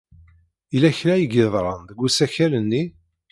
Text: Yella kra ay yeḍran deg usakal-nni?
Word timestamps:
Yella 0.73 0.97
kra 0.97 1.13
ay 1.17 1.25
yeḍran 1.33 1.81
deg 1.89 1.99
usakal-nni? 2.05 2.83